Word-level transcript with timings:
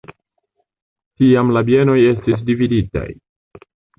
Tiam 1.19 1.51
la 1.57 1.63
bienoj 1.67 1.97
estis 2.13 2.41
dividitaj. 2.49 3.07